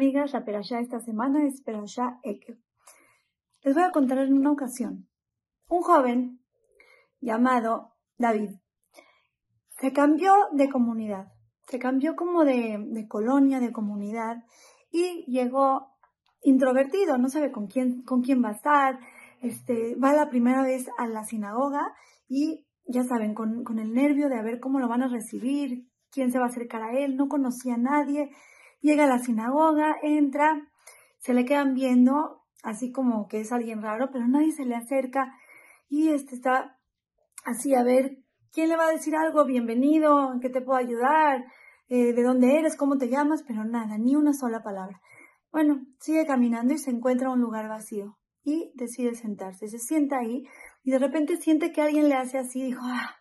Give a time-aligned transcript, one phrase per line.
[0.00, 0.32] bienvenidas.
[0.32, 2.18] La perashá esta semana es perashá.
[2.24, 5.08] Les voy a contar en una ocasión.
[5.68, 6.40] Un joven
[7.20, 8.52] llamado David
[9.78, 11.26] se cambió de comunidad,
[11.68, 14.42] se cambió como de, colonia, de comunidad
[14.90, 15.88] y llegó
[16.42, 18.98] introvertido, no sabe con quién, con quién va a estar,
[19.42, 21.94] este, va la primera vez a la sinagoga
[22.26, 25.86] y ya saben, con, con el nervio de a ver cómo lo van a recibir,
[26.10, 28.30] quién se va a acercar a él, no conocía a nadie,
[28.80, 30.68] llega a la sinagoga, entra,
[31.18, 35.32] se le quedan viendo, así como que es alguien raro, pero nadie se le acerca.
[35.88, 36.78] Y este está
[37.44, 38.18] así a ver
[38.52, 41.44] quién le va a decir algo, bienvenido, en qué te puedo ayudar,
[41.88, 45.00] eh, de dónde eres, cómo te llamas, pero nada, ni una sola palabra.
[45.52, 49.68] Bueno, sigue caminando y se encuentra un lugar vacío y decide sentarse.
[49.68, 50.44] Se sienta ahí
[50.82, 53.16] y de repente siente que alguien le hace así, dijo, ah,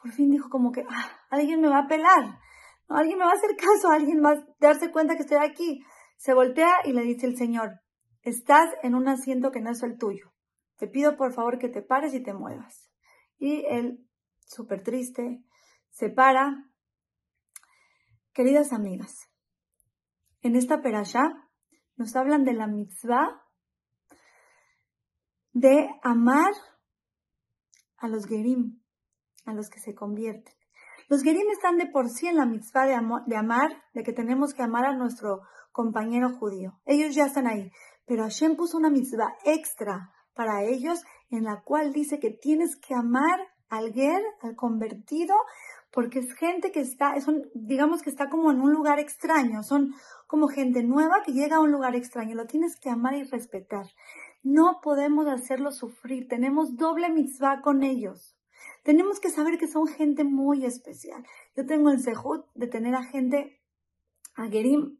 [0.00, 2.38] por fin dijo como que, ah, alguien me va a pelar,
[2.88, 5.84] alguien me va a hacer caso, alguien va a darse cuenta que estoy aquí.
[6.16, 7.80] Se voltea y le dice el Señor,
[8.22, 10.32] estás en un asiento que no es el tuyo.
[10.76, 12.90] Te pido por favor que te pares y te muevas.
[13.38, 14.06] Y él,
[14.40, 15.42] súper triste,
[15.90, 16.64] se para.
[18.32, 19.28] Queridas amigas,
[20.42, 21.48] en esta perashá
[21.96, 23.44] nos hablan de la mitzvah
[25.52, 26.52] de amar
[27.96, 28.80] a los gerim,
[29.44, 30.54] a los que se convierten.
[31.08, 34.52] Los gerim están de por sí en la mitzvah de, de, amar, de que tenemos
[34.52, 35.40] que amar a nuestro
[35.72, 36.78] compañero judío.
[36.84, 37.70] Ellos ya están ahí.
[38.06, 42.94] Pero Hashem puso una mitzvah extra para ellos en la cual dice que tienes que
[42.94, 45.34] amar al ger, al convertido,
[45.92, 49.94] porque es gente que está, es digamos que está como en un lugar extraño, son
[50.26, 53.86] como gente nueva que llega a un lugar extraño, lo tienes que amar y respetar.
[54.42, 58.37] No podemos hacerlo sufrir, tenemos doble mitzvah con ellos.
[58.82, 61.24] Tenemos que saber que son gente muy especial.
[61.56, 63.60] Yo tengo el sejut de tener a gente,
[64.36, 64.98] a Gerim,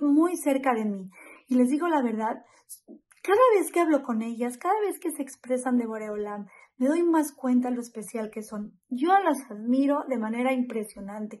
[0.00, 1.10] muy cerca de mí.
[1.48, 2.44] Y les digo la verdad,
[3.22, 6.46] cada vez que hablo con ellas, cada vez que se expresan de Boreolam,
[6.78, 8.78] me doy más cuenta lo especial que son.
[8.88, 11.40] Yo las admiro de manera impresionante.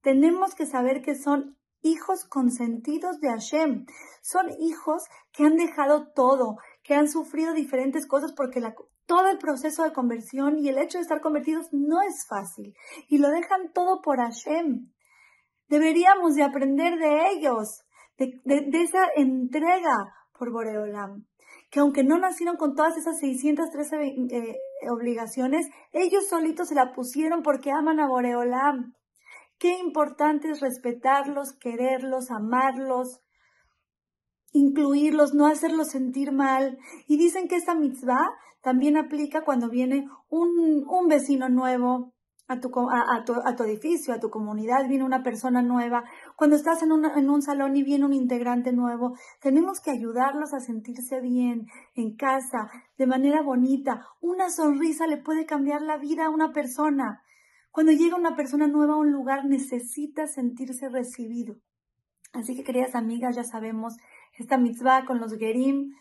[0.00, 3.86] Tenemos que saber que son hijos consentidos de Hashem.
[4.22, 8.74] Son hijos que han dejado todo, que han sufrido diferentes cosas porque la,
[9.06, 12.74] todo el proceso de conversión y el hecho de estar convertidos no es fácil
[13.08, 14.90] y lo dejan todo por Hashem.
[15.68, 17.84] Deberíamos de aprender de ellos,
[18.18, 18.40] de,
[18.82, 21.26] esa entrega por Boreolam,
[21.70, 23.96] que aunque no nacieron con todas esas 613
[24.30, 24.56] eh,
[24.90, 28.94] obligaciones, ellos solitos se la pusieron porque aman a Boreolam.
[29.58, 33.22] Qué importante es respetarlos, quererlos, amarlos,
[34.52, 36.78] incluirlos, no hacerlos sentir mal.
[37.06, 38.30] Y dicen que esta mitzvah
[38.62, 42.12] también aplica cuando viene un, un vecino nuevo
[42.48, 46.04] a tu, a, tu, a tu, edificio, a tu comunidad, viene una persona nueva.
[46.36, 50.60] Cuando estás en, en un salón y viene un integrante nuevo, tenemos que ayudarlos a
[50.60, 54.06] sentirse bien en casa, de manera bonita.
[54.20, 57.22] Una sonrisa le puede cambiar la vida a una persona.
[57.72, 61.56] Cuando llega una persona nueva a un lugar, necesita sentirse recibido.
[62.32, 63.96] Así que, queridas amigas, ya sabemos
[64.38, 65.94] esta mitzvah con los gerim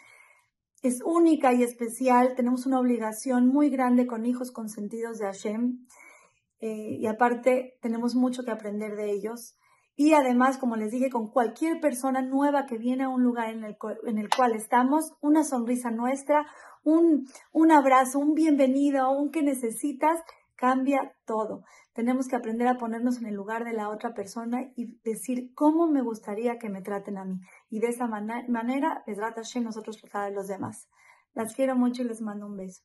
[0.82, 2.36] es única y especial.
[2.36, 5.86] Tenemos una obligación muy grande con hijos consentidos de Hashem.
[6.60, 9.58] Eh, y aparte, tenemos mucho que aprender de ellos.
[9.96, 13.64] Y además, como les dije, con cualquier persona nueva que viene a un lugar en
[13.64, 16.46] el, en el cual estamos, una sonrisa nuestra,
[16.84, 20.20] un, un abrazo, un bienvenido, un que necesitas,
[20.56, 21.64] cambia todo.
[21.94, 25.88] Tenemos que aprender a ponernos en el lugar de la otra persona y decir cómo
[25.88, 27.40] me gustaría que me traten a mí.
[27.70, 30.90] Y de esa manera, les trata nosotros tratar a los demás.
[31.34, 32.84] Las quiero mucho y les mando un beso.